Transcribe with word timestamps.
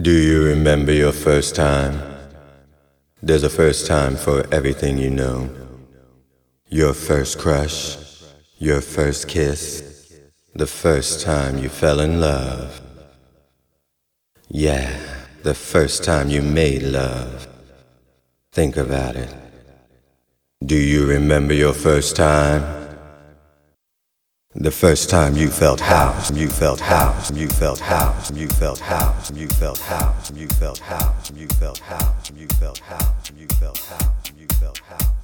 Do 0.00 0.10
you 0.10 0.42
remember 0.42 0.90
your 0.90 1.12
first 1.12 1.54
time? 1.54 2.00
There's 3.22 3.42
a 3.42 3.50
first 3.50 3.86
time 3.86 4.16
for 4.16 4.42
everything 4.50 4.96
you 4.96 5.10
know. 5.10 5.50
Your 6.70 6.94
first 6.94 7.38
crush, 7.38 7.98
your 8.56 8.80
first 8.80 9.28
kiss, 9.28 10.18
the 10.54 10.66
first 10.66 11.20
time 11.20 11.58
you 11.58 11.68
fell 11.68 12.00
in 12.00 12.22
love. 12.22 12.80
Yeah, 14.48 14.98
the 15.42 15.52
first 15.52 16.04
time 16.04 16.30
you 16.30 16.40
made 16.40 16.84
love. 16.84 17.46
Think 18.50 18.78
about 18.78 19.16
it. 19.16 19.34
Do 20.64 20.76
you 20.76 21.04
remember 21.06 21.52
your 21.52 21.74
first 21.74 22.16
time? 22.16 22.81
The 24.54 24.70
first 24.70 25.08
time 25.08 25.34
you 25.34 25.48
felt 25.48 25.80
house, 25.80 26.30
you 26.30 26.50
felt 26.50 26.78
house, 26.78 27.30
you 27.32 27.48
felt 27.48 27.78
house, 27.78 28.30
you 28.32 28.48
felt 28.50 28.78
house, 28.80 29.30
you 29.30 29.48
felt 29.48 29.78
house, 29.78 30.30
you 30.30 30.46
felt 30.46 30.78
house, 30.78 31.32
you 31.34 31.48
felt 31.48 31.78
house, 31.78 32.30
you 32.36 32.46
felt 32.48 32.78
house, 32.78 33.32
you 33.34 33.46
felt 33.48 33.78
house, 33.78 34.30
you 34.36 34.46
felt 34.58 34.78
house, 34.78 35.21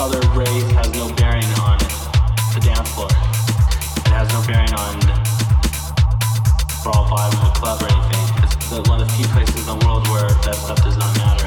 color, 0.00 0.20
race 0.32 0.64
has 0.80 0.88
no 0.96 1.12
bearing 1.12 1.44
on 1.60 1.76
the 2.56 2.60
dance 2.64 2.88
floor. 2.96 3.12
It 4.00 4.12
has 4.16 4.32
no 4.32 4.40
bearing 4.48 4.72
on 4.72 4.96
for 6.80 6.88
all 6.96 7.04
vibe 7.04 7.36
of 7.36 7.44
a 7.44 7.52
club 7.60 7.82
or 7.82 7.88
anything. 7.92 8.24
It's 8.40 8.70
the, 8.70 8.80
one 8.88 9.02
of 9.02 9.08
the 9.08 9.12
few 9.12 9.26
places 9.28 9.60
in 9.60 9.68
the 9.68 9.84
world 9.84 10.08
where 10.08 10.24
that 10.24 10.56
stuff 10.56 10.82
does 10.82 10.96
not 10.96 11.12
matter. 11.18 11.44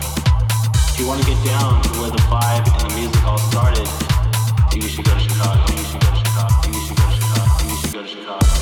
If 0.86 1.00
you 1.00 1.08
want 1.08 1.20
to 1.22 1.26
get 1.26 1.44
down 1.44 1.82
to 1.82 1.90
where 1.98 2.12
the 2.12 2.22
vibe 2.30 2.70
and 2.70 2.92
the 2.92 2.94
music 2.94 3.26
all 3.26 3.42
started, 3.50 3.90
you 4.70 4.86
should 4.86 5.06
go 5.06 5.18
to 5.18 5.20
Chicago. 5.20 5.58
You 5.74 5.86
should 5.90 6.02
go 6.06 6.14
to 6.14 6.22
Chicago. 6.22 6.54
You 6.70 6.82
should 6.86 6.98
go 7.02 7.10
to 7.10 7.16
Chicago. 7.18 7.50
You 7.66 7.76
should 7.82 7.94
go 7.94 8.02
to 8.04 8.08
Chicago. 8.08 8.53